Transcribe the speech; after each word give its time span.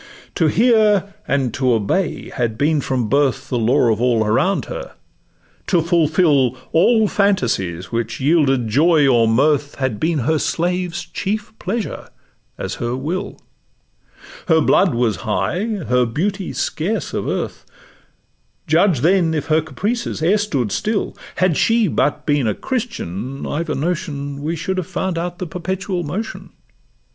'To 0.33 0.47
hear 0.47 1.13
and 1.27 1.53
to 1.53 1.73
obey' 1.73 2.31
had 2.31 2.57
been 2.57 2.81
from 2.81 3.07
birth 3.07 3.49
The 3.49 3.59
law 3.59 3.91
of 3.93 4.01
all 4.01 4.25
around 4.25 4.65
her; 4.65 4.93
to 5.67 5.79
fulfill 5.79 6.57
All 6.71 7.07
phantasies 7.07 7.91
which 7.91 8.19
yielded 8.19 8.67
joy 8.67 9.07
or 9.07 9.27
mirth, 9.27 9.75
Had 9.75 9.99
been 9.99 10.17
her 10.25 10.39
slaves' 10.39 11.05
chief 11.05 11.53
pleasure, 11.59 12.09
as 12.57 12.73
her 12.81 12.95
will; 12.97 13.39
Her 14.47 14.59
blood 14.59 14.95
was 14.95 15.17
high, 15.17 15.65
her 15.87 16.07
beauty 16.07 16.51
scarce 16.51 17.13
of 17.13 17.27
earth: 17.27 17.63
Judge, 18.65 19.01
then, 19.01 19.35
if 19.35 19.49
her 19.49 19.61
caprices 19.61 20.23
e'er 20.23 20.39
stood 20.39 20.71
still; 20.71 21.15
Had 21.35 21.55
she 21.55 21.87
but 21.87 22.25
been 22.25 22.47
a 22.47 22.55
Christian, 22.55 23.45
I've 23.45 23.69
a 23.69 23.75
notion 23.75 24.41
We 24.41 24.55
should 24.55 24.77
have 24.77 24.87
found 24.87 25.19
out 25.19 25.37
the 25.37 25.45
'perpetual 25.45 26.01
motion. 26.01 26.49